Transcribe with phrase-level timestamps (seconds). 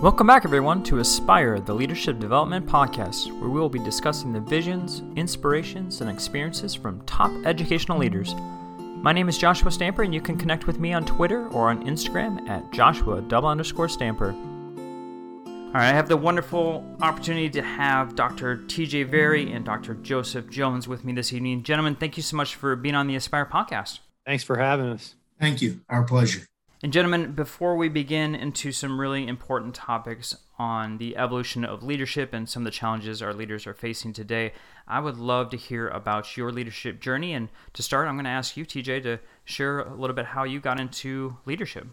[0.00, 4.38] Welcome back, everyone, to Aspire, the Leadership Development Podcast, where we will be discussing the
[4.38, 8.32] visions, inspirations, and experiences from top educational leaders.
[8.78, 11.84] My name is Joshua Stamper, and you can connect with me on Twitter or on
[11.84, 14.30] Instagram at Joshua double underscore Stamper.
[14.30, 18.58] All right, I have the wonderful opportunity to have Dr.
[18.58, 19.94] TJ Vari and Dr.
[19.94, 21.64] Joseph Jones with me this evening.
[21.64, 23.98] Gentlemen, thank you so much for being on the Aspire podcast.
[24.24, 25.16] Thanks for having us.
[25.40, 25.80] Thank you.
[25.88, 26.46] Our pleasure.
[26.80, 32.32] And, gentlemen, before we begin into some really important topics on the evolution of leadership
[32.32, 34.52] and some of the challenges our leaders are facing today,
[34.86, 37.32] I would love to hear about your leadership journey.
[37.34, 40.44] And to start, I'm going to ask you, TJ, to share a little bit how
[40.44, 41.88] you got into leadership.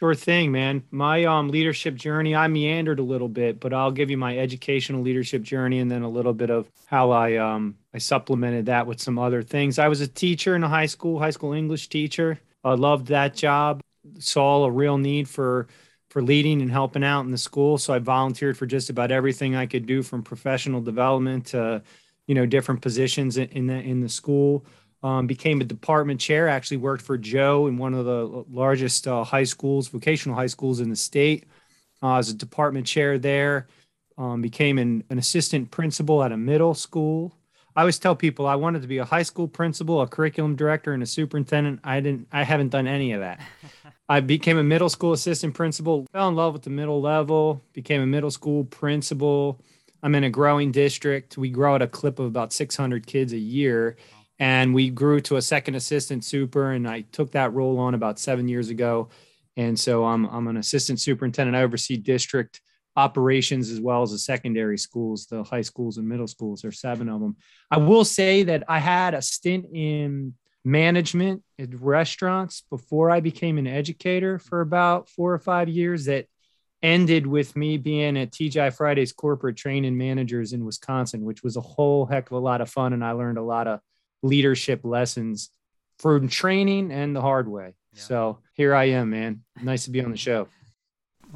[0.00, 0.82] Sure thing, man.
[0.90, 5.00] My um, leadership journey, I meandered a little bit, but I'll give you my educational
[5.00, 9.00] leadership journey and then a little bit of how I um, I supplemented that with
[9.00, 9.78] some other things.
[9.78, 12.40] I was a teacher in a high school, high school English teacher.
[12.66, 13.80] I loved that job.
[14.18, 15.68] Saw a real need for
[16.10, 19.54] for leading and helping out in the school, so I volunteered for just about everything
[19.54, 21.82] I could do, from professional development to,
[22.26, 24.64] you know, different positions in, the in the school.
[25.02, 26.48] Um, became a department chair.
[26.48, 30.80] Actually worked for Joe in one of the largest uh, high schools, vocational high schools
[30.80, 31.44] in the state.
[32.02, 33.66] Uh, as a department chair there.
[34.18, 37.36] Um, became an, an assistant principal at a middle school
[37.76, 40.94] I always tell people I wanted to be a high school principal, a curriculum director,
[40.94, 41.80] and a superintendent.
[41.84, 42.26] I didn't.
[42.32, 43.38] I haven't done any of that.
[44.08, 46.06] I became a middle school assistant principal.
[46.10, 47.62] Fell in love with the middle level.
[47.74, 49.60] Became a middle school principal.
[50.02, 51.36] I'm in a growing district.
[51.36, 53.96] We grow at a clip of about 600 kids a year,
[54.38, 56.70] and we grew to a second assistant super.
[56.70, 59.10] And I took that role on about seven years ago.
[59.58, 61.54] And so I'm I'm an assistant superintendent.
[61.54, 62.62] I oversee district
[62.96, 66.62] operations as well as the secondary schools, the high schools and middle schools.
[66.62, 67.36] There's seven of them.
[67.70, 73.58] I will say that I had a stint in management at restaurants before I became
[73.58, 76.26] an educator for about four or five years that
[76.82, 81.60] ended with me being at TGI Fridays corporate training managers in Wisconsin, which was a
[81.60, 82.92] whole heck of a lot of fun.
[82.92, 83.80] And I learned a lot of
[84.22, 85.50] leadership lessons
[85.98, 87.74] from training and the hard way.
[87.92, 88.02] Yeah.
[88.02, 89.42] So here I am, man.
[89.62, 90.48] Nice to be on the show.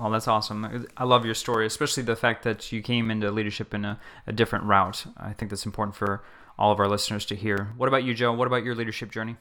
[0.00, 0.88] Well, that's awesome.
[0.96, 4.32] I love your story, especially the fact that you came into leadership in a, a
[4.32, 5.04] different route.
[5.18, 6.24] I think that's important for
[6.58, 7.74] all of our listeners to hear.
[7.76, 8.32] What about you, Joe?
[8.32, 9.36] What about your leadership journey?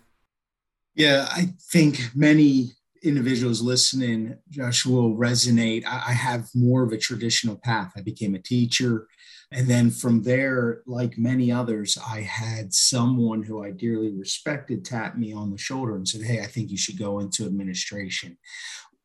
[0.95, 2.71] Yeah, I think many
[3.03, 5.85] individuals listening, Joshua, will resonate.
[5.85, 7.93] I have more of a traditional path.
[7.95, 9.07] I became a teacher.
[9.51, 15.17] And then from there, like many others, I had someone who I dearly respected tap
[15.17, 18.37] me on the shoulder and said, Hey, I think you should go into administration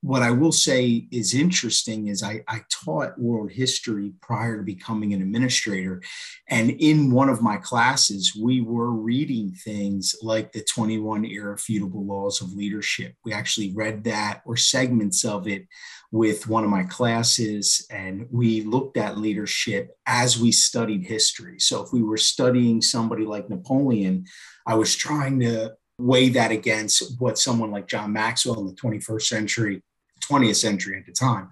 [0.04, 5.14] what I will say is interesting is I, I, taught world history prior to becoming
[5.14, 6.02] an administrator.
[6.46, 12.42] And in one of my classes, we were reading things like the 21 irrefutable laws
[12.42, 13.14] of leadership.
[13.24, 15.66] We actually read that or segments of it
[16.12, 17.86] with one of my classes.
[17.90, 21.58] And we looked at leadership as we studied history.
[21.60, 24.26] So if we were studying somebody like Napoleon,
[24.66, 29.22] I was trying to weigh that against what someone like John Maxwell in the 21st
[29.22, 29.82] century
[30.26, 31.48] 20th century at the time,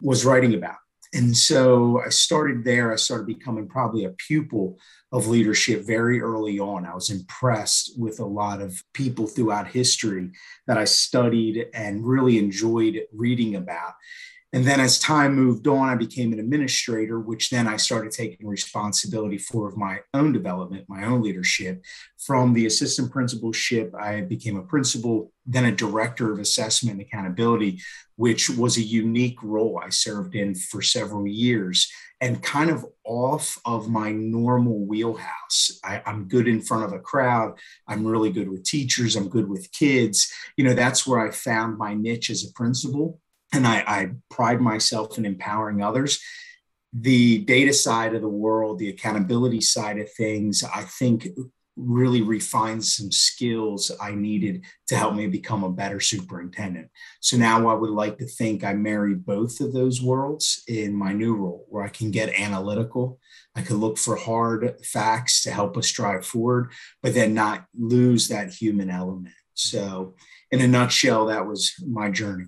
[0.00, 0.76] was writing about.
[1.14, 2.92] And so I started there.
[2.92, 4.78] I started becoming probably a pupil
[5.12, 6.84] of leadership very early on.
[6.84, 10.30] I was impressed with a lot of people throughout history
[10.66, 13.94] that I studied and really enjoyed reading about.
[14.52, 18.46] And then as time moved on, I became an administrator, which then I started taking
[18.46, 21.84] responsibility for of my own development, my own leadership.
[22.24, 27.80] From the assistant principalship, I became a principal, then a director of assessment and accountability,
[28.14, 31.90] which was a unique role I served in for several years
[32.20, 35.78] and kind of off of my normal wheelhouse.
[35.84, 37.58] I, am good in front of a crowd.
[37.86, 39.16] I'm really good with teachers.
[39.16, 40.32] I'm good with kids.
[40.56, 43.20] You know, that's where I found my niche as a principal
[43.56, 46.20] and I, I pride myself in empowering others.
[46.92, 51.28] The data side of the world, the accountability side of things, I think
[51.76, 56.88] really refined some skills I needed to help me become a better superintendent.
[57.20, 61.12] So now I would like to think I marry both of those worlds in my
[61.12, 63.18] new role, where I can get analytical.
[63.54, 68.28] I can look for hard facts to help us drive forward, but then not lose
[68.28, 69.34] that human element.
[69.52, 70.14] So,
[70.50, 72.46] in a nutshell, that was my journey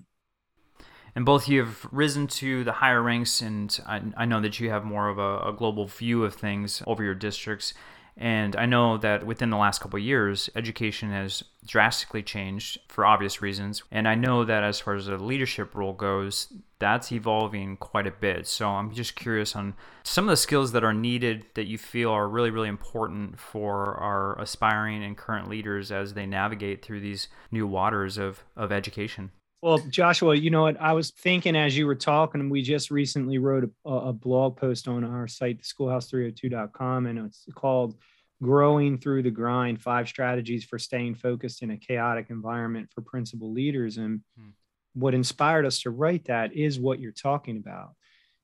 [1.15, 4.69] and both you have risen to the higher ranks and I, I know that you
[4.69, 7.73] have more of a, a, global view of things over your districts.
[8.17, 13.41] And i know that within the last couple years education has drastically changed for obvious
[13.41, 13.83] reasons.
[13.91, 18.11] And i know that as far as the leadership role goes that's evolving quite a
[18.11, 18.47] bit.
[18.47, 19.73] So i'm just curious on
[20.03, 23.95] some of the skills that are needed that you feel are really really important for
[23.95, 29.31] our aspiring and current leaders as they navigate through these new waters of, of education
[29.61, 30.79] Well, Joshua, you know what?
[30.79, 34.87] I was thinking as you were talking, we just recently wrote a, a blog post
[34.87, 37.95] on our site, schoolhouse302.com, and it's called
[38.41, 43.51] Growing Through the Grind Five Strategies for Staying Focused in a Chaotic Environment for Principal
[43.51, 43.97] Leaders.
[43.97, 44.49] And hmm.
[44.93, 47.95] what inspired us to write that is what you're talking about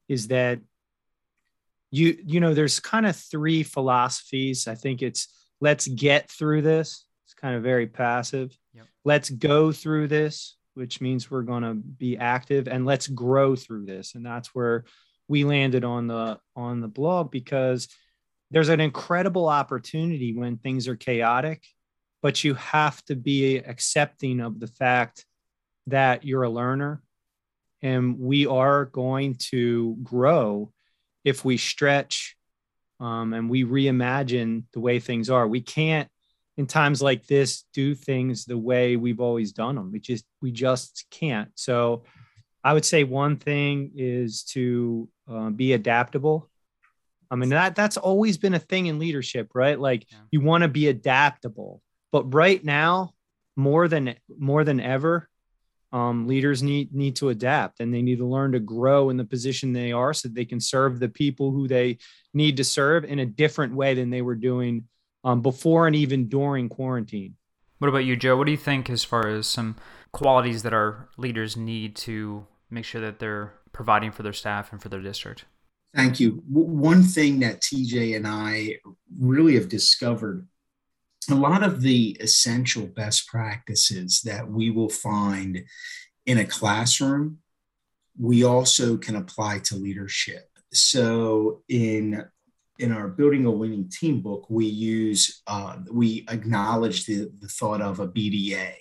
[0.10, 0.60] is that
[1.92, 4.68] you, you know, there's kind of three philosophies.
[4.68, 5.30] I think it's
[5.62, 7.06] let's get through this.
[7.24, 8.56] It's kind of very passive.
[8.74, 8.86] Yep.
[9.06, 13.86] Let's go through this which means we're going to be active and let's grow through
[13.86, 14.16] this.
[14.16, 14.86] And that's where
[15.28, 17.88] we landed on the on the blog because
[18.52, 21.64] there's an incredible opportunity when things are chaotic
[22.26, 25.28] but you have to be accepting of the fact
[25.86, 27.04] that you're a learner
[27.84, 30.72] and we are going to grow
[31.24, 32.36] if we stretch
[33.00, 35.48] um, and we reimagine the way things are.
[35.48, 36.10] We can't
[36.58, 40.52] in times like this do things the way we've always done them we just we
[40.52, 41.50] just can't.
[41.56, 42.04] So
[42.64, 46.50] i would say one thing is to uh, be adaptable.
[47.30, 49.80] I mean that that's always been a thing in leadership right?
[49.80, 50.20] Like yeah.
[50.32, 51.82] you want to be adaptable.
[52.12, 53.14] But right now
[53.56, 55.30] more than more than ever
[55.92, 59.24] um, leaders need need to adapt and they need to learn to grow in the
[59.24, 61.98] position they are so they can serve the people who they
[62.34, 64.84] need to serve in a different way than they were doing
[65.26, 67.36] um, before and even during quarantine.
[67.80, 68.38] What about you, Joe?
[68.38, 69.76] What do you think as far as some
[70.14, 74.82] qualities that our leaders need to make sure that they're providing for their staff and
[74.82, 75.44] for their district?
[75.94, 76.44] Thank you.
[76.48, 78.78] One thing that TJ and I
[79.20, 80.48] really have discovered
[81.30, 85.64] a lot of the essential best practices that we will find
[86.26, 87.40] in a classroom,
[88.20, 90.50] we also can apply to leadership.
[90.72, 92.26] So, in
[92.80, 97.82] in our building a winning team book, we use uh, we acknowledge the, the thought
[97.82, 98.74] of a BDA,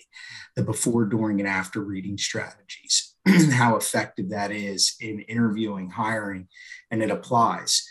[0.56, 3.14] the before, during, and after reading strategies,
[3.52, 6.48] how effective that is in interviewing, hiring,
[6.90, 7.86] and it applies.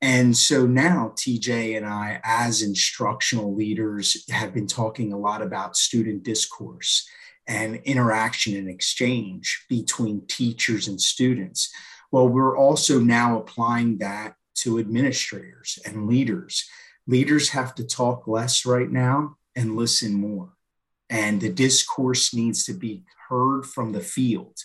[0.00, 5.76] And so now TJ and I, as instructional leaders, have been talking a lot about
[5.76, 7.08] student discourse
[7.46, 11.72] and interaction and exchange between teachers and students.
[12.10, 16.68] Well, we're also now applying that to administrators and leaders.
[17.06, 20.50] Leaders have to talk less right now and listen more.
[21.10, 24.56] And the discourse needs to be heard from the field.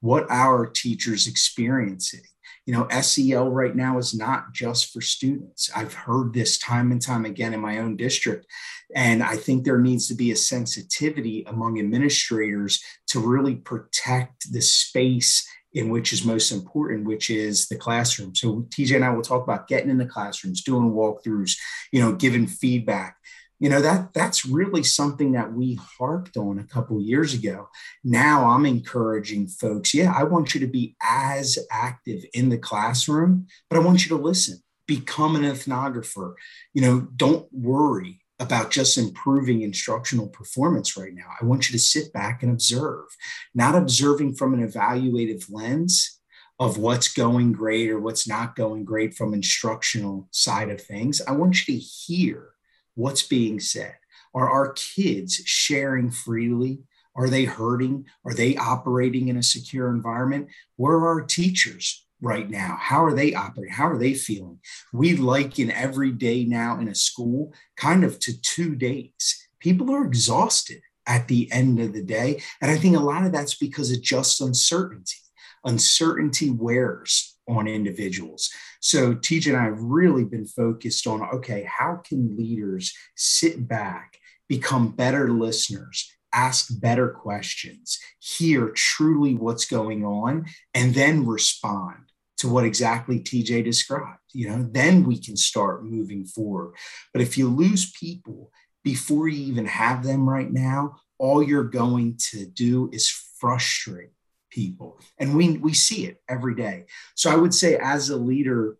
[0.00, 2.22] What our teachers experiencing.
[2.66, 5.70] You know, SEL right now is not just for students.
[5.74, 8.46] I've heard this time and time again in my own district.
[8.94, 14.60] And I think there needs to be a sensitivity among administrators to really protect the
[14.60, 15.46] space
[15.76, 18.34] in which is most important, which is the classroom.
[18.34, 21.56] So TJ and I will talk about getting in the classrooms, doing walkthroughs,
[21.92, 23.16] you know, giving feedback.
[23.58, 27.68] You know, that that's really something that we harped on a couple years ago.
[28.04, 33.46] Now I'm encouraging folks, yeah, I want you to be as active in the classroom,
[33.70, 34.62] but I want you to listen.
[34.86, 36.34] Become an ethnographer.
[36.74, 41.28] You know, don't worry about just improving instructional performance right now.
[41.40, 43.06] I want you to sit back and observe,
[43.54, 46.20] not observing from an evaluative lens
[46.58, 51.20] of what's going great or what's not going great from instructional side of things.
[51.26, 52.48] I want you to hear
[52.96, 53.94] what's being said.
[54.34, 56.80] Are our kids sharing freely?
[57.14, 58.06] Are they hurting?
[58.24, 60.48] Are they operating in a secure environment?
[60.74, 62.02] Where are our teachers?
[62.20, 62.78] right now?
[62.80, 63.74] How are they operating?
[63.74, 64.58] How are they feeling?
[64.92, 69.48] We liken every day now in a school kind of to two days.
[69.60, 72.42] People are exhausted at the end of the day.
[72.60, 75.16] And I think a lot of that's because of just uncertainty.
[75.64, 78.50] Uncertainty wears on individuals.
[78.80, 84.18] So TJ and I have really been focused on okay, how can leaders sit back,
[84.48, 91.96] become better listeners, ask better questions, hear truly what's going on, and then respond
[92.38, 94.20] to what exactly TJ described.
[94.32, 96.74] You know, then we can start moving forward.
[97.12, 98.50] But if you lose people
[98.84, 103.08] before you even have them right now, all you're going to do is
[103.40, 104.10] frustrate
[104.56, 104.98] people.
[105.18, 106.86] And we we see it every day.
[107.14, 108.78] So I would say as a leader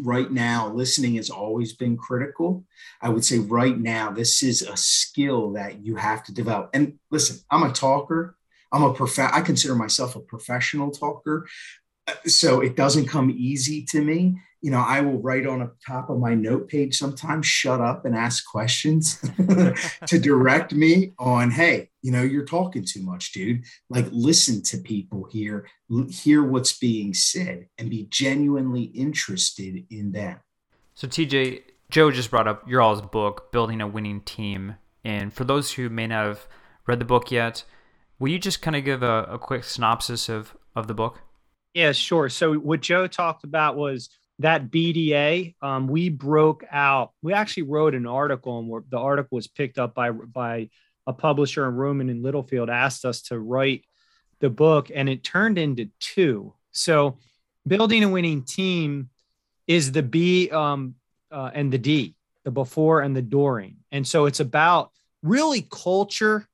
[0.00, 2.64] right now listening has always been critical
[3.02, 6.96] i would say right now this is a skill that you have to develop and
[7.10, 8.36] listen i'm a talker
[8.70, 11.48] i'm a prof i consider myself a professional talker
[12.26, 14.40] so it doesn't come easy to me.
[14.60, 18.04] You know, I will write on the top of my note page sometimes, shut up
[18.04, 19.20] and ask questions
[20.06, 23.62] to direct me on, hey, you know, you're talking too much, dude.
[23.88, 25.68] Like, listen to people here,
[26.10, 30.40] hear what's being said, and be genuinely interested in them.
[30.94, 34.74] So, TJ, Joe just brought up your all's book, Building a Winning Team.
[35.04, 36.48] And for those who may not have
[36.84, 37.62] read the book yet,
[38.18, 41.20] Will you just kind of give a, a quick synopsis of, of the book?
[41.78, 42.28] Yeah, sure.
[42.28, 45.54] So what Joe talked about was that BDA.
[45.62, 47.12] Um, we broke out.
[47.22, 50.70] We actually wrote an article, and the article was picked up by by
[51.06, 52.68] a publisher in Rowman and Littlefield.
[52.68, 53.84] Asked us to write
[54.40, 56.52] the book, and it turned into two.
[56.72, 57.18] So,
[57.64, 59.10] building a winning team
[59.68, 60.96] is the B um,
[61.30, 64.90] uh, and the D, the before and the during, and so it's about
[65.22, 66.47] really culture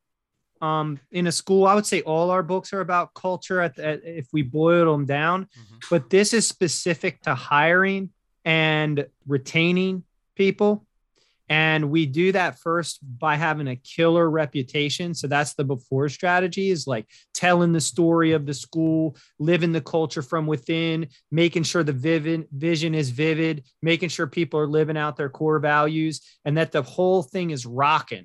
[0.65, 1.67] um, in a school.
[1.67, 5.05] I would say all our books are about culture at, at, if we boil them
[5.05, 5.77] down, mm-hmm.
[5.91, 8.11] but this is specific to hiring
[8.47, 10.05] and retaining
[10.35, 10.87] people.
[11.51, 15.13] And we do that first by having a killer reputation.
[15.13, 19.83] So that's the before strategy is like telling the story of the school, living the
[19.83, 24.97] culture from within, making sure the vivid vision is vivid, making sure people are living
[24.97, 28.25] out their core values and that the whole thing is rocking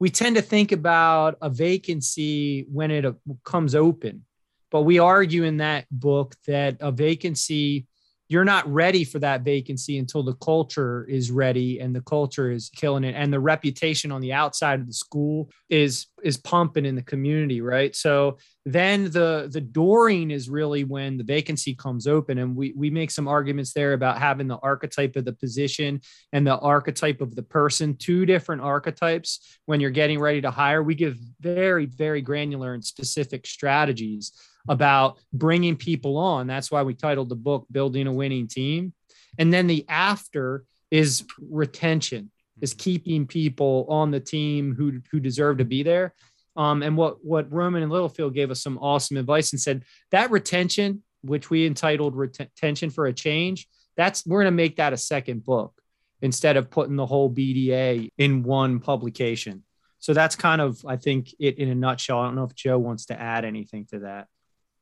[0.00, 3.04] we tend to think about a vacancy when it
[3.44, 4.24] comes open,
[4.70, 7.87] but we argue in that book that a vacancy
[8.28, 12.70] you're not ready for that vacancy until the culture is ready and the culture is
[12.76, 13.14] killing it.
[13.16, 17.60] And the reputation on the outside of the school is is pumping in the community
[17.60, 17.96] right?
[17.96, 22.38] So then the the during is really when the vacancy comes open.
[22.38, 26.46] And we we make some arguments there about having the archetype of the position and
[26.46, 27.96] the archetype of the person.
[27.96, 30.82] Two different archetypes when you're getting ready to hire.
[30.82, 34.32] We give very very granular and specific strategies
[34.68, 36.46] about bringing people on.
[36.46, 38.92] That's why we titled the book Building a Winning Team.
[39.38, 45.58] And then the after is retention, is keeping people on the team who who deserve
[45.58, 46.14] to be there.
[46.56, 50.30] Um, and what what Rowman and Littlefield gave us some awesome advice and said that
[50.30, 54.96] retention, which we entitled Retention for a Change, that's we're going to make that a
[54.96, 55.72] second book
[56.20, 59.62] instead of putting the whole BDA in one publication.
[60.00, 62.20] So that's kind of, I think, it in a nutshell.
[62.20, 64.28] I don't know if Joe wants to add anything to that.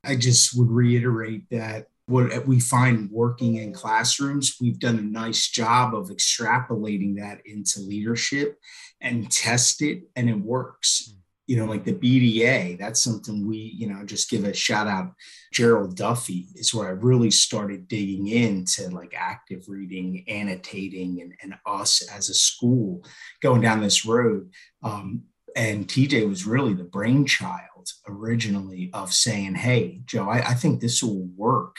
[0.06, 5.48] I just would reiterate that what we find working in classrooms, we've done a nice
[5.48, 8.58] job of extrapolating that into leadership
[9.00, 11.12] and test it, and it works.
[11.48, 15.12] You know, like the BDA, that's something we, you know, just give a shout out.
[15.52, 21.54] Gerald Duffy is where I really started digging into like active reading, annotating, and, and
[21.64, 23.04] us as a school
[23.42, 24.50] going down this road.
[24.82, 25.22] Um,
[25.56, 31.02] and TJ was really the brainchild originally of saying, Hey, Joe, I, I think this
[31.02, 31.76] will work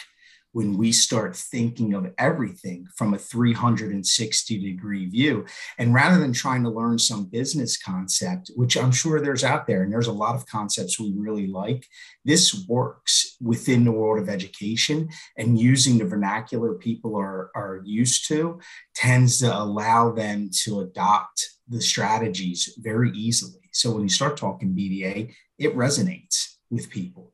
[0.54, 5.46] when we start thinking of everything from a 360 degree view.
[5.78, 9.84] And rather than trying to learn some business concept, which I'm sure there's out there,
[9.84, 11.86] and there's a lot of concepts we really like,
[12.26, 18.28] this works within the world of education and using the vernacular people are, are used
[18.30, 18.60] to
[18.96, 23.67] tends to allow them to adopt the strategies very easily.
[23.78, 27.32] So when you start talking BDA, it resonates with people.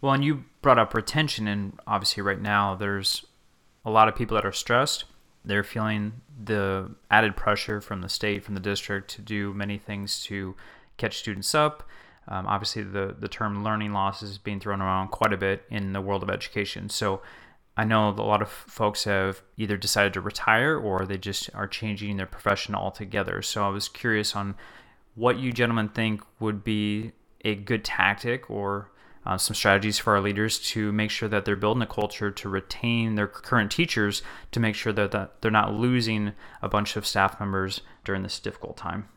[0.00, 3.26] Well, and you brought up retention, and obviously, right now, there's
[3.84, 5.04] a lot of people that are stressed.
[5.44, 6.12] They're feeling
[6.42, 10.56] the added pressure from the state, from the district to do many things to
[10.96, 11.86] catch students up.
[12.28, 15.92] Um, obviously, the, the term learning loss is being thrown around quite a bit in
[15.92, 16.88] the world of education.
[16.88, 17.20] So,
[17.76, 21.66] I know a lot of folks have either decided to retire or they just are
[21.66, 23.42] changing their profession altogether.
[23.42, 24.54] So I was curious on
[25.14, 27.12] what you gentlemen think would be
[27.44, 28.90] a good tactic or
[29.26, 32.48] uh, some strategies for our leaders to make sure that they're building a culture to
[32.48, 37.06] retain their current teachers to make sure that, that they're not losing a bunch of
[37.06, 39.08] staff members during this difficult time.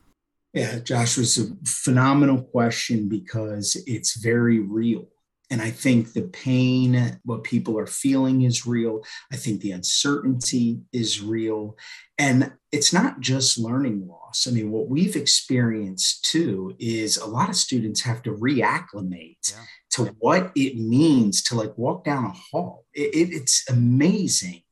[0.53, 5.07] Yeah, Josh was a phenomenal question because it's very real.
[5.49, 9.03] And I think the pain, what people are feeling is real.
[9.31, 11.77] I think the uncertainty is real.
[12.17, 14.45] And it's not just learning loss.
[14.47, 19.63] I mean, what we've experienced too is a lot of students have to reacclimate yeah.
[19.91, 22.85] to what it means to like walk down a hall.
[22.93, 24.63] It, it, it's amazing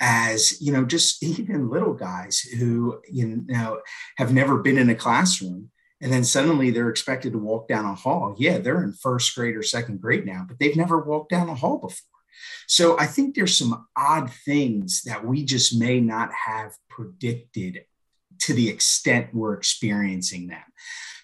[0.00, 3.80] as you know just even little guys who you know
[4.16, 5.70] have never been in a classroom
[6.00, 8.34] and then suddenly they're expected to walk down a hall.
[8.38, 11.54] Yeah, they're in first grade or second grade now, but they've never walked down a
[11.54, 12.04] hall before.
[12.66, 17.84] So I think there's some odd things that we just may not have predicted
[18.40, 20.62] to the extent we're experiencing them.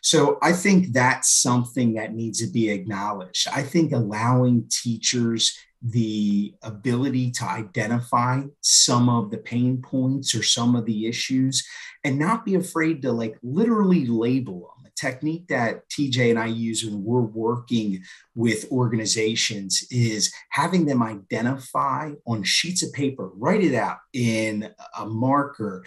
[0.03, 3.49] So I think that's something that needs to be acknowledged.
[3.49, 10.75] I think allowing teachers the ability to identify some of the pain points or some
[10.75, 11.67] of the issues
[12.05, 16.47] and not be afraid to like literally label them A technique that TJ and I
[16.47, 18.03] use when we're working
[18.35, 25.05] with organizations is having them identify on sheets of paper, write it out in a
[25.05, 25.85] marker,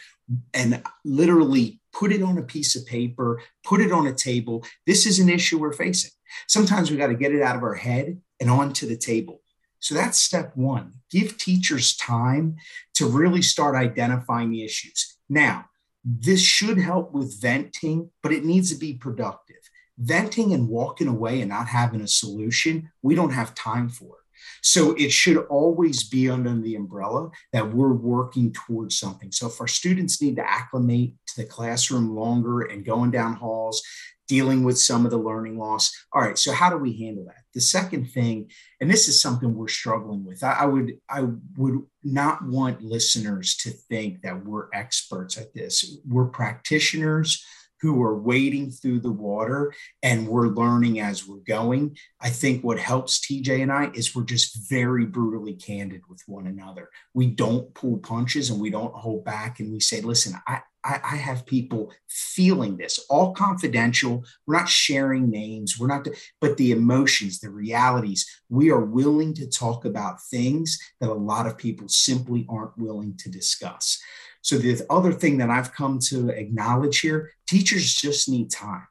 [0.54, 4.63] and literally put it on a piece of paper, put it on a table.
[4.86, 6.12] This is an issue we're facing.
[6.48, 9.42] Sometimes we got to get it out of our head and onto the table.
[9.79, 10.93] So that's step one.
[11.10, 12.57] Give teachers time
[12.96, 15.17] to really start identifying the issues.
[15.29, 15.65] Now,
[16.03, 19.57] this should help with venting, but it needs to be productive.
[19.98, 24.27] Venting and walking away and not having a solution, we don't have time for it.
[24.62, 29.31] So it should always be under the umbrella that we're working towards something.
[29.31, 33.81] So if our students need to acclimate to the classroom longer and going down halls,
[34.27, 35.93] dealing with some of the learning loss.
[36.13, 37.43] All right, so how do we handle that?
[37.53, 38.50] The second thing,
[38.81, 40.43] and this is something we're struggling with.
[40.43, 45.98] I, I, would I would not want listeners to think that we're experts at this.
[46.07, 47.43] We're practitioners
[47.81, 51.98] who are wading through the water and we're learning as we're going.
[52.19, 56.48] I think what helps TJ and I is we're just very brutally candid with one
[56.48, 56.89] another.
[57.13, 61.17] We don't pull punches and we don't hold back and we say, listen, I, I,
[61.17, 64.24] have people feeling this, all confidential.
[64.46, 65.77] We're not sharing names.
[65.77, 66.07] We're not,
[66.39, 71.46] but the emotions, the realities, we are willing to talk about things that a lot
[71.46, 74.00] of people simply aren't willing to discuss.
[74.41, 78.88] So the other thing that I've come to acknowledge here, teachers just need time.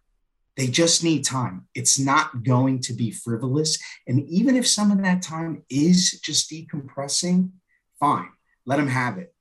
[0.57, 1.67] They just need time.
[1.75, 3.79] It's not going to be frivolous.
[4.07, 7.51] And even if some of that time is just decompressing,
[8.01, 8.31] fine,
[8.65, 9.35] let them have it.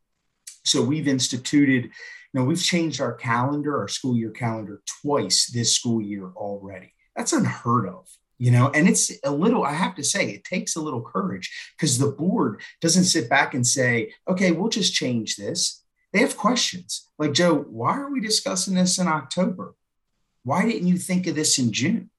[0.66, 1.92] So we've instituted, you
[2.34, 6.94] know, we've changed our calendar, our school year calendar twice this school year already.
[7.16, 8.08] That's unheard of
[8.38, 11.52] you know and it's a little i have to say it takes a little courage
[11.78, 15.84] because the board doesn't sit back and say okay we'll just change this
[16.16, 19.76] they have questions like, Joe, why are we discussing this in October?
[20.44, 22.10] Why didn't you think of this in June?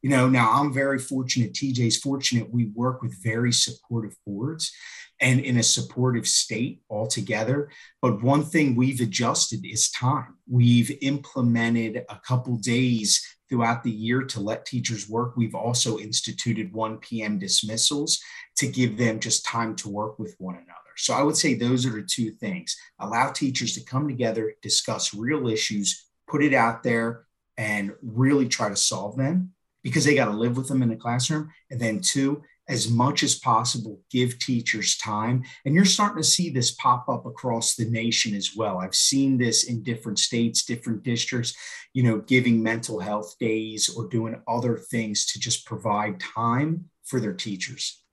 [0.00, 2.50] You know, now I'm very fortunate, TJ's fortunate.
[2.50, 4.72] We work with very supportive boards
[5.20, 7.70] and in a supportive state altogether.
[8.00, 10.38] But one thing we've adjusted is time.
[10.48, 15.36] We've implemented a couple days throughout the year to let teachers work.
[15.36, 17.38] We've also instituted 1 p.m.
[17.38, 18.20] dismissals
[18.56, 20.83] to give them just time to work with one another.
[20.96, 25.14] So I would say those are the two things allow teachers to come together, discuss
[25.14, 27.24] real issues, put it out there,
[27.56, 29.52] and really try to solve them
[29.82, 31.50] because they got to live with them in the classroom.
[31.70, 35.44] And then, two, as much as possible, give teachers time.
[35.64, 38.78] And you're starting to see this pop up across the nation as well.
[38.78, 41.54] I've seen this in different states, different districts,
[41.92, 47.20] you know, giving mental health days or doing other things to just provide time for
[47.20, 48.03] their teachers.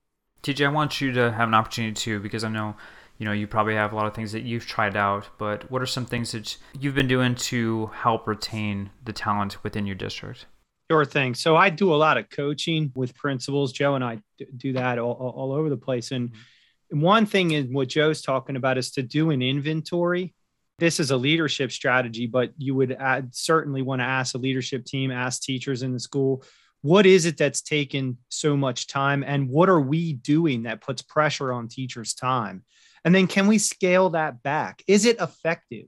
[0.43, 2.75] TJ, I want you to have an opportunity too, because I know,
[3.19, 5.29] you know, you probably have a lot of things that you've tried out.
[5.37, 9.85] But what are some things that you've been doing to help retain the talent within
[9.85, 10.47] your district?
[10.89, 11.35] Sure thing.
[11.35, 13.71] So I do a lot of coaching with principals.
[13.71, 14.19] Joe and I
[14.57, 16.11] do that all, all over the place.
[16.11, 17.01] And mm-hmm.
[17.01, 20.33] one thing is what Joe's talking about is to do an inventory.
[20.79, 24.83] This is a leadership strategy, but you would add, certainly want to ask a leadership
[24.83, 26.43] team, ask teachers in the school,
[26.81, 31.01] what is it that's taken so much time and what are we doing that puts
[31.01, 32.63] pressure on teachers time?
[33.05, 34.83] And then can we scale that back?
[34.87, 35.85] Is it effective?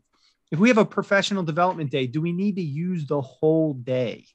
[0.52, 4.26] If we have a professional development day do we need to use the whole day?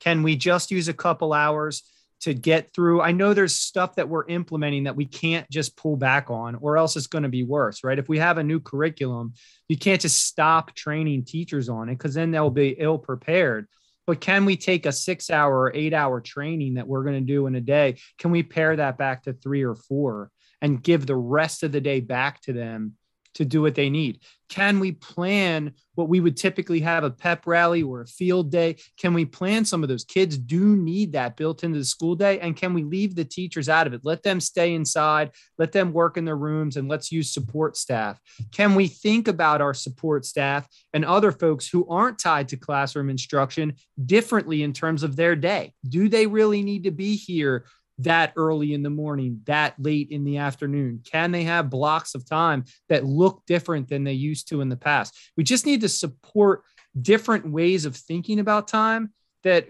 [0.00, 1.82] Can we just use a couple hours
[2.20, 3.00] to get through?
[3.00, 6.76] I know there's stuff that we're implementing that we can't just pull back on or
[6.76, 7.98] else it's going to be worse right?
[7.98, 9.32] If we have a new curriculum
[9.66, 13.66] you can't just stop training teachers on it because then they'll be ill prepared
[14.06, 17.32] but can we take a six hour or eight hour training that we're going to
[17.32, 17.98] do in a day?
[18.18, 20.30] Can we pare that back to three or four
[20.62, 22.94] and give the rest of the day back to them
[23.36, 24.20] to do what they need?
[24.48, 28.76] Can we plan what we would typically have a pep rally or a field day?
[28.98, 30.04] Can we plan some of those?
[30.04, 32.38] Kids do need that built into the school day.
[32.40, 34.02] And can we leave the teachers out of it?
[34.04, 38.20] Let them stay inside, let them work in their rooms, and let's use support staff.
[38.52, 43.10] Can we think about our support staff and other folks who aren't tied to classroom
[43.10, 45.72] instruction differently in terms of their day?
[45.88, 47.66] Do they really need to be here
[47.98, 51.00] that early in the morning, that late in the afternoon?
[51.04, 54.76] Can they have blocks of time that look different than they used to in the
[54.76, 55.16] past?
[55.36, 56.62] We just need to support
[57.00, 59.68] different ways of thinking about time that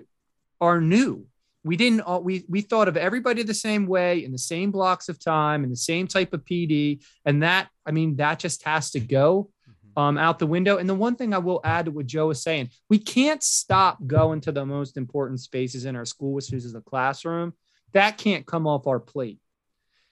[0.60, 1.26] are new.
[1.64, 5.08] We didn't all, we we thought of everybody the same way in the same blocks
[5.08, 8.92] of time and the same type of PD and that I mean that just has
[8.92, 10.00] to go mm-hmm.
[10.00, 10.78] um, out the window.
[10.78, 13.98] And the one thing I will add to what Joe was saying, we can't stop
[14.06, 17.52] going to the most important spaces in our school, which is the classroom
[17.92, 19.38] that can't come off our plate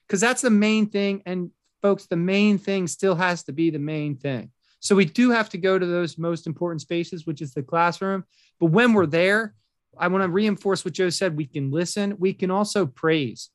[0.06, 1.22] because that's the main thing.
[1.26, 1.50] And
[1.82, 4.50] folks, the main thing still has to be the main thing.
[4.80, 8.24] So we do have to go to those most important spaces, which is the classroom.
[8.60, 9.54] But when we're there,
[9.98, 11.36] I want to reinforce what Joe said.
[11.36, 12.16] We can listen.
[12.18, 13.50] We can also praise.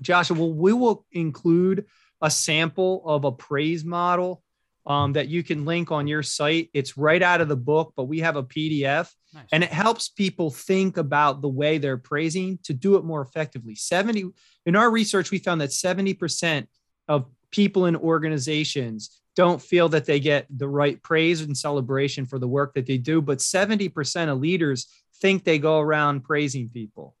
[0.00, 1.86] Joshua, well, we will include
[2.22, 4.42] a sample of a praise model
[4.88, 6.70] um, that you can link on your site.
[6.72, 9.44] It's right out of the book, but we have a PDF nice.
[9.52, 13.74] and it helps people think about the way they're praising to do it more effectively.
[13.74, 14.30] 70
[14.64, 16.66] in our research, we found that 70%
[17.06, 22.38] of people in organizations don't feel that they get the right praise and celebration for
[22.38, 24.86] the work that they do, but 70% of leaders
[25.20, 27.14] think they go around praising people.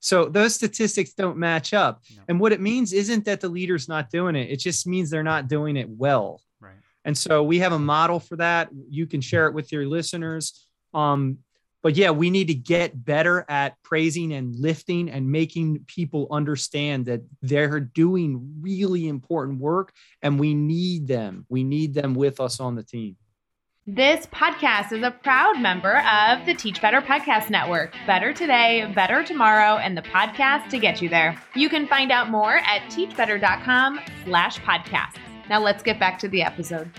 [0.00, 2.02] So those statistics don't match up.
[2.14, 2.22] No.
[2.28, 5.22] And what it means isn't that the leader's not doing it, it just means they're
[5.22, 6.42] not doing it well.
[7.06, 8.68] And so we have a model for that.
[8.90, 10.66] You can share it with your listeners.
[10.92, 11.38] Um,
[11.82, 17.06] but yeah, we need to get better at praising and lifting and making people understand
[17.06, 21.46] that they're doing really important work and we need them.
[21.48, 23.16] We need them with us on the team.
[23.86, 27.94] This podcast is a proud member of the Teach Better Podcast Network.
[28.04, 31.40] Better today, better tomorrow, and the podcast to get you there.
[31.54, 35.20] You can find out more at teachbetter.com slash podcasts.
[35.48, 36.90] Now let's get back to the episode.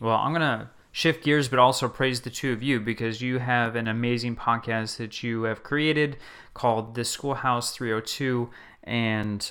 [0.00, 3.38] Well, I'm going to shift gears, but also praise the two of you because you
[3.38, 6.16] have an amazing podcast that you have created
[6.54, 8.50] called The Schoolhouse 302.
[8.84, 9.50] And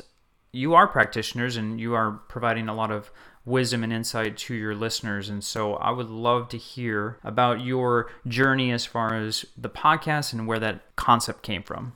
[0.52, 3.12] you are practitioners and you are providing a lot of
[3.46, 5.30] wisdom and insight to your listeners.
[5.30, 10.34] And so I would love to hear about your journey as far as the podcast
[10.34, 11.94] and where that concept came from.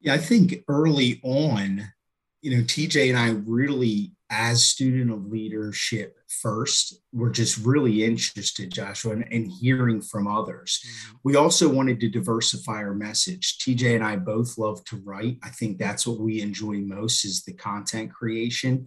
[0.00, 1.92] Yeah, I think early on,
[2.40, 8.70] you know, TJ and I really, as student of leadership first, were just really interested,
[8.70, 10.80] Joshua, in, in hearing from others.
[10.84, 11.16] Mm-hmm.
[11.24, 13.58] We also wanted to diversify our message.
[13.58, 15.38] TJ and I both love to write.
[15.42, 18.86] I think that's what we enjoy most is the content creation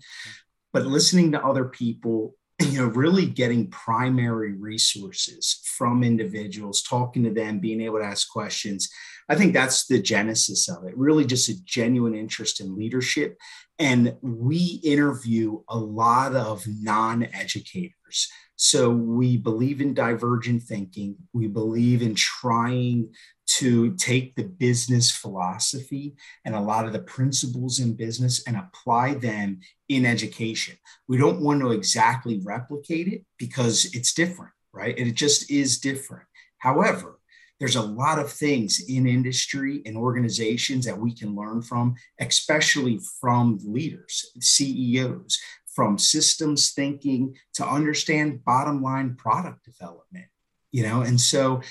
[0.73, 2.35] but listening to other people
[2.65, 8.29] you know really getting primary resources from individuals talking to them being able to ask
[8.29, 8.89] questions.
[9.29, 13.37] I think that's the genesis of it really just a genuine interest in leadership.
[13.79, 18.29] And we interview a lot of non-educators
[18.63, 23.11] so we believe in divergent thinking we believe in trying
[23.47, 29.15] to take the business philosophy and a lot of the principles in business and apply
[29.15, 30.77] them in education.
[31.07, 34.95] We don't want to exactly replicate it because it's different, right?
[34.95, 36.27] And it just is different.
[36.59, 37.17] However,
[37.59, 42.99] there's a lot of things in industry and organizations that we can learn from, especially
[43.19, 45.39] from leaders, CEOs,
[45.73, 50.25] from systems thinking to understand bottom line product development
[50.71, 51.01] you know?
[51.01, 51.61] And so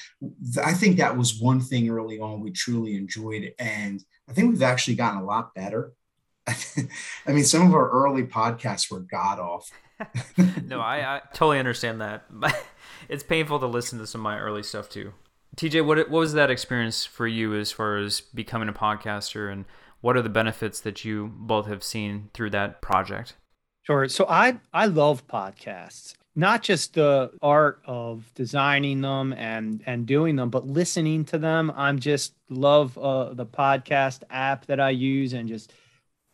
[0.63, 4.63] i think that was one thing early on we truly enjoyed and i think we've
[4.63, 5.93] actually gotten a lot better.
[6.47, 9.71] I mean some of our early podcasts were god off
[10.65, 12.25] no I, I totally understand that
[13.09, 15.13] it's painful to listen to some of my early stuff too.
[15.57, 19.65] Tj what, what was that experience for you as far as becoming a podcaster and
[20.01, 23.35] what are the benefits that you both have seen through that project
[23.83, 24.09] Sure.
[24.09, 30.37] So I I love podcasts not just the art of designing them and and doing
[30.37, 35.33] them but listening to them i'm just love uh, the podcast app that i use
[35.33, 35.73] and just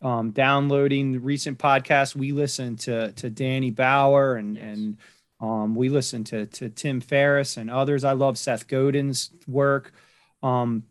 [0.03, 4.65] um, downloading the recent podcasts we listen to to danny bauer and yes.
[4.65, 4.97] and
[5.39, 9.93] um, we listen to to tim ferriss and others i love seth godin's work
[10.43, 10.83] um,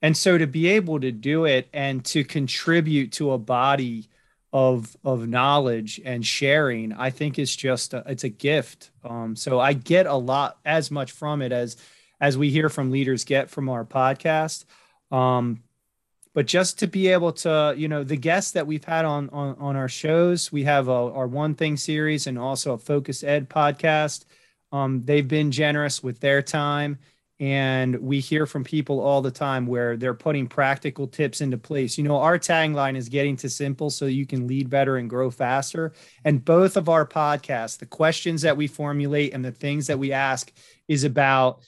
[0.00, 4.08] and so to be able to do it and to contribute to a body
[4.52, 8.90] of of knowledge and sharing i think it's just a, it's a gift.
[9.04, 11.76] Um, so i get a lot as much from it as
[12.20, 14.64] as we hear from leaders get from our podcast.
[15.10, 15.64] Um,
[16.34, 19.56] but just to be able to you know the guests that we've had on on,
[19.58, 23.50] on our shows we have a, our one thing series and also a focus ed
[23.50, 24.24] podcast.
[24.70, 26.98] Um, they've been generous with their time
[27.42, 31.98] and we hear from people all the time where they're putting practical tips into place.
[31.98, 35.28] You know, our tagline is getting to simple so you can lead better and grow
[35.28, 35.92] faster.
[36.24, 40.12] And both of our podcasts, the questions that we formulate and the things that we
[40.12, 40.52] ask
[40.86, 41.64] is about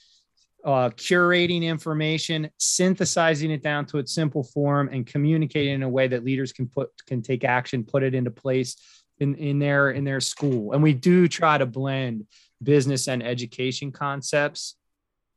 [0.65, 6.07] uh, curating information, synthesizing it down to its simple form, and communicating in a way
[6.07, 8.77] that leaders can put can take action, put it into place
[9.19, 10.73] in in their in their school.
[10.73, 12.29] And we do try to blend
[12.63, 14.77] business and education concepts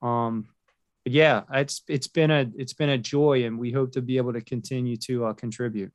[0.02, 0.48] um,
[1.04, 4.18] but yeah, it's it's been a it's been a joy, and we hope to be
[4.18, 5.92] able to continue to uh, contribute.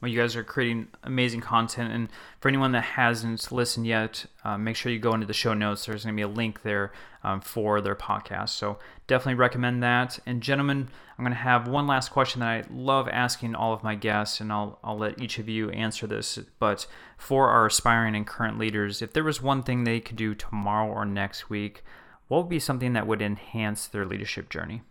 [0.00, 1.90] Well, you guys are creating amazing content.
[1.92, 2.08] And
[2.38, 5.86] for anyone that hasn't listened yet, uh, make sure you go into the show notes.
[5.86, 6.92] There's going to be a link there
[7.24, 8.50] um, for their podcast.
[8.50, 10.18] So definitely recommend that.
[10.26, 13.82] And, gentlemen, I'm going to have one last question that I love asking all of
[13.82, 16.38] my guests, and I'll, I'll let each of you answer this.
[16.58, 16.86] But
[17.16, 20.92] for our aspiring and current leaders, if there was one thing they could do tomorrow
[20.92, 21.82] or next week,
[22.28, 24.82] what would be something that would enhance their leadership journey?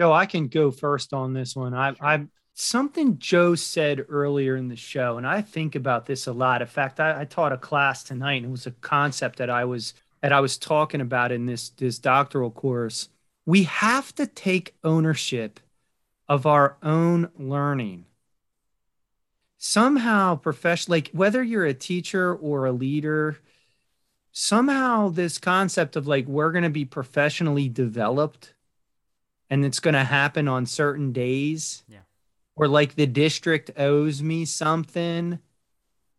[0.00, 1.74] Joe, I can go first on this one.
[1.74, 6.32] I, I something Joe said earlier in the show, and I think about this a
[6.32, 6.62] lot.
[6.62, 9.64] In fact, I, I, taught a class tonight, and it was a concept that I
[9.64, 13.08] was that I was talking about in this this doctoral course.
[13.46, 15.60] We have to take ownership
[16.28, 18.06] of our own learning.
[19.58, 23.38] Somehow, profession like whether you're a teacher or a leader,
[24.34, 28.52] somehow this concept of like we're going to be professionally developed
[29.48, 31.82] and it's going to happen on certain days.
[31.88, 32.00] Yeah
[32.56, 35.38] or like the district owes me something.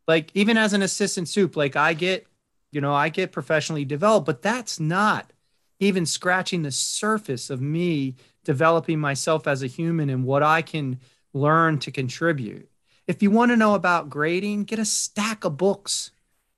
[0.07, 2.27] Like even as an assistant soup, like I get,
[2.71, 5.31] you know, I get professionally developed, but that's not
[5.79, 10.99] even scratching the surface of me developing myself as a human and what I can
[11.33, 12.69] learn to contribute.
[13.07, 16.11] If you want to know about grading, get a stack of books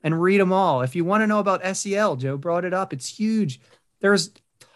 [0.08, 0.84] and read them all.
[0.84, 2.94] If you want to know about SEL, Joe brought it up.
[2.94, 3.60] It's huge.
[4.00, 4.32] There's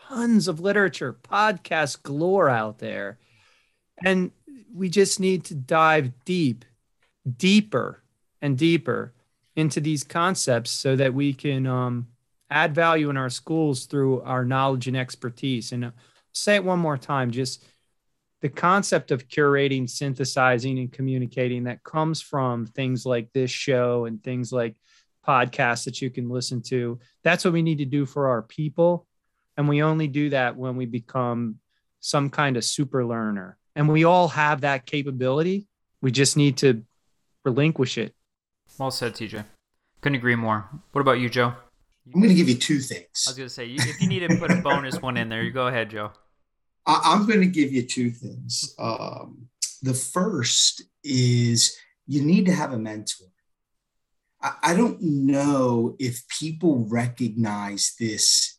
[0.09, 3.17] tons of literature, podcast galore out there.
[4.03, 4.31] And
[4.73, 6.65] we just need to dive deep,
[7.37, 8.03] deeper
[8.41, 9.13] and deeper
[9.55, 12.07] into these concepts so that we can um,
[12.49, 15.71] add value in our schools through our knowledge and expertise.
[15.71, 15.91] And uh,
[16.33, 17.63] say it one more time just
[18.41, 24.21] the concept of curating, synthesizing, and communicating that comes from things like this show and
[24.21, 24.75] things like
[25.27, 26.99] podcasts that you can listen to.
[27.23, 29.07] That's what we need to do for our people.
[29.57, 31.59] And we only do that when we become
[31.99, 35.67] some kind of super learner and we all have that capability.
[36.01, 36.83] We just need to
[37.45, 38.15] relinquish it.
[38.77, 39.45] Well said, TJ.
[40.01, 40.67] Couldn't agree more.
[40.91, 41.53] What about you, Joe?
[42.07, 43.25] I'm going to give you two things.
[43.27, 45.43] I was going to say, if you need to put a bonus one in there,
[45.43, 46.11] you go ahead, Joe.
[46.87, 48.73] I'm going to give you two things.
[48.79, 49.47] Um,
[49.83, 53.27] the first is you need to have a mentor.
[54.41, 58.57] I don't know if people recognize this,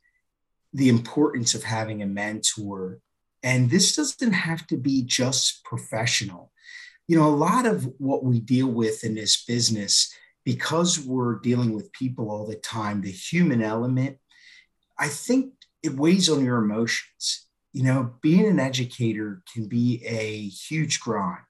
[0.72, 3.00] the importance of having a mentor
[3.42, 6.52] and this doesn't have to be just professional.
[7.08, 10.14] You know, a lot of what we deal with in this business,
[10.44, 14.18] because we're dealing with people all the time, the human element,
[14.98, 17.46] I think it weighs on your emotions.
[17.72, 21.42] You know, being an educator can be a huge grind.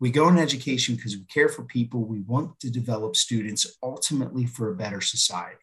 [0.00, 2.04] We go in education because we care for people.
[2.04, 5.56] We want to develop students ultimately for a better society.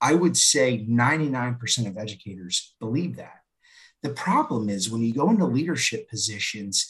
[0.00, 3.40] I would say 99% of educators believe that.
[4.02, 6.86] The problem is when you go into leadership positions,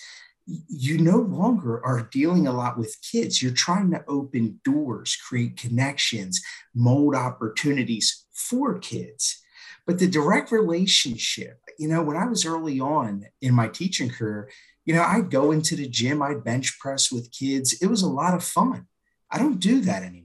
[0.47, 3.43] you no longer are dealing a lot with kids.
[3.43, 6.43] You're trying to open doors, create connections,
[6.75, 9.41] mold opportunities for kids.
[9.87, 14.51] But the direct relationship, you know, when I was early on in my teaching career,
[14.85, 17.75] you know, I'd go into the gym, I'd bench press with kids.
[17.81, 18.87] It was a lot of fun.
[19.31, 20.25] I don't do that anymore.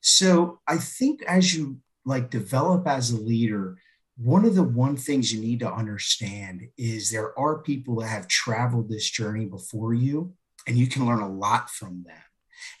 [0.00, 3.78] So I think as you like develop as a leader,
[4.16, 8.28] one of the one things you need to understand is there are people that have
[8.28, 10.34] traveled this journey before you
[10.66, 12.22] and you can learn a lot from them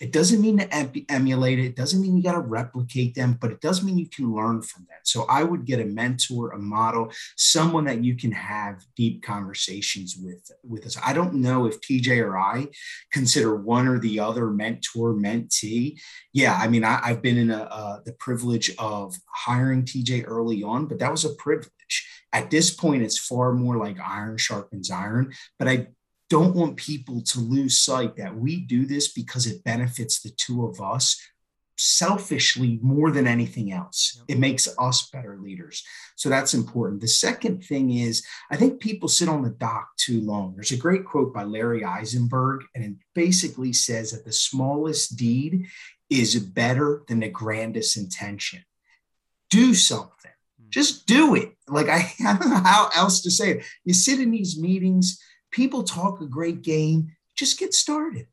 [0.00, 1.66] it doesn't mean to em- emulate it.
[1.66, 4.62] It doesn't mean you got to replicate them, but it does mean you can learn
[4.62, 5.06] from that.
[5.06, 10.16] So I would get a mentor, a model, someone that you can have deep conversations
[10.20, 10.50] with.
[10.62, 12.68] With us, I don't know if TJ or I
[13.12, 15.98] consider one or the other mentor, mentee.
[16.32, 20.62] Yeah, I mean, I, have been in a, uh, the privilege of hiring TJ early
[20.62, 21.70] on, but that was a privilege.
[22.32, 25.32] At this point, it's far more like iron sharpens iron.
[25.58, 25.88] But I
[26.30, 30.64] don't want people to lose sight that we do this because it benefits the two
[30.64, 31.20] of us
[31.76, 34.22] selfishly more than anything else.
[34.28, 35.82] It makes us better leaders.
[36.14, 37.00] So that's important.
[37.00, 40.54] The second thing is, I think people sit on the dock too long.
[40.54, 45.66] There's a great quote by Larry Eisenberg, and it basically says that the smallest deed
[46.10, 48.62] is better than the grandest intention.
[49.48, 50.32] Do something.
[50.60, 50.66] Hmm.
[50.68, 51.56] Just do it.
[51.66, 53.64] Like I, I don't know how else to say it.
[53.84, 55.18] You sit in these meetings,
[55.50, 57.12] People talk a great game.
[57.36, 58.26] Just get started.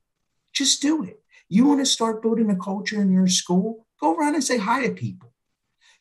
[0.54, 1.22] Just do it.
[1.50, 3.86] You want to start building a culture in your school?
[4.02, 5.34] Go around and say hi to people.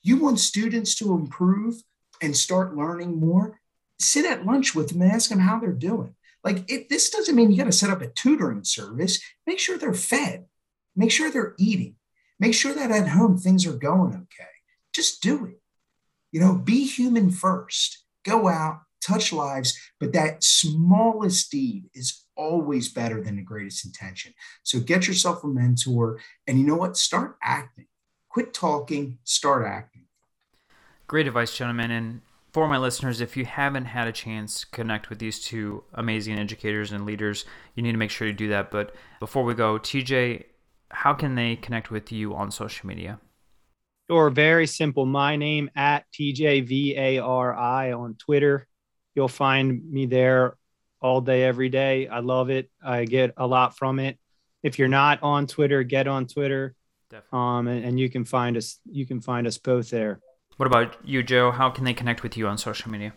[0.02, 1.82] You want students to improve
[2.20, 3.60] and start learning more?
[3.98, 6.14] Sit at lunch with them and ask them how they're doing.
[6.44, 9.20] Like, this doesn't mean you got to set up a tutoring service.
[9.46, 10.46] Make sure they're fed,
[10.94, 11.96] make sure they're eating,
[12.38, 14.50] make sure that at home things are going okay.
[14.92, 15.60] Just do it.
[16.30, 18.04] You know, be human first.
[18.24, 24.32] Go out, touch lives, but that smallest deed is always better than the greatest intention.
[24.62, 26.96] So get yourself a mentor and you know what?
[26.96, 27.86] Start acting.
[28.28, 30.04] Quit talking, start acting.
[31.06, 31.90] Great advice, gentlemen.
[31.90, 32.20] And
[32.52, 36.38] for my listeners, if you haven't had a chance to connect with these two amazing
[36.38, 38.70] educators and leaders, you need to make sure you do that.
[38.70, 40.44] But before we go, TJ,
[40.90, 43.20] how can they connect with you on social media?
[44.08, 45.04] Or very simple.
[45.04, 48.66] My name at TJVARI on Twitter.
[49.16, 50.56] You'll find me there
[51.00, 52.06] all day, every day.
[52.06, 52.70] I love it.
[52.84, 54.18] I get a lot from it.
[54.62, 56.74] If you're not on Twitter, get on Twitter.
[57.10, 57.38] Definitely.
[57.38, 58.78] Um, and, and you can find us.
[58.84, 60.20] You can find us both there.
[60.58, 61.50] What about you, Joe?
[61.50, 63.14] How can they connect with you on social media?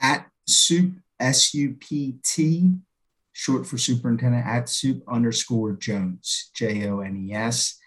[0.00, 2.74] At soup S U P T,
[3.32, 7.78] short for superintendent at soup underscore Jones J O N E S.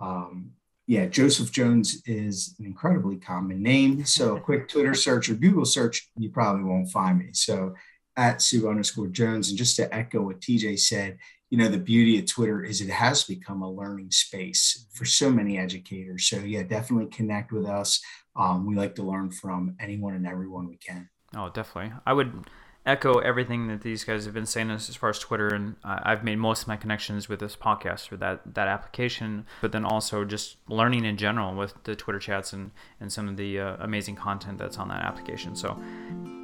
[0.00, 0.52] Um,
[0.90, 4.04] yeah, Joseph Jones is an incredibly common name.
[4.04, 7.28] So a quick Twitter search or Google search, you probably won't find me.
[7.32, 7.74] So
[8.16, 9.50] at Sup underscore Jones.
[9.50, 12.90] And just to echo what TJ said, you know, the beauty of Twitter is it
[12.90, 16.28] has become a learning space for so many educators.
[16.28, 18.00] So yeah, definitely connect with us
[18.34, 21.08] um, we like to learn from anyone and everyone we can.
[21.36, 21.92] Oh, definitely.
[22.04, 22.48] I would
[22.86, 26.36] echo everything that these guys have been saying as, far as Twitter, and I've made
[26.36, 30.56] most of my connections with this podcast or that that application, but then also just
[30.68, 34.58] learning in general with the Twitter chats and and some of the uh, amazing content
[34.58, 35.54] that's on that application.
[35.54, 35.78] So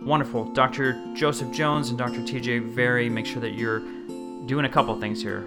[0.02, 1.14] wonderful, Dr.
[1.14, 2.20] Joseph Jones and Dr.
[2.20, 3.08] TJ Vari.
[3.08, 3.80] Make sure that you're
[4.46, 5.40] doing a couple things here,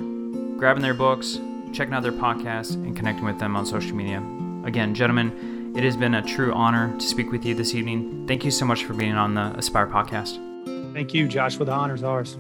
[0.58, 1.39] grabbing their books,
[1.71, 4.23] checking out their podcasts, and connecting with them on social media.
[4.65, 8.25] Again, gentlemen it has been a true honor to speak with you this evening.
[8.28, 10.48] Thank you so much for being on the Aspire podcast.
[10.93, 11.65] Thank you, Joshua.
[11.65, 12.38] The honor's ours.